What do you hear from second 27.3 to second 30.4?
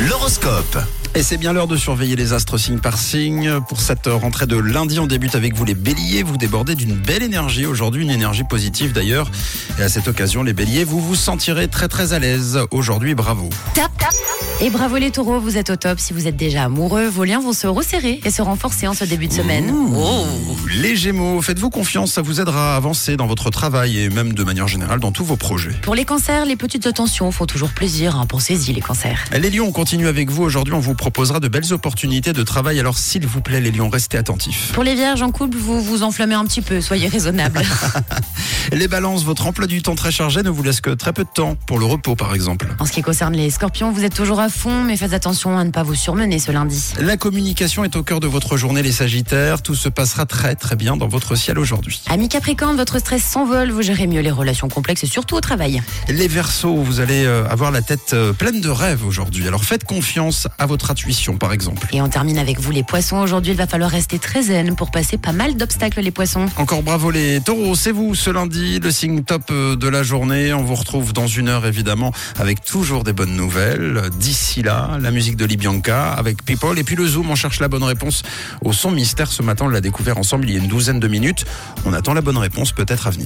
font toujours plaisir. Hein. Pensez-y les cancers. Les lions, on continue avec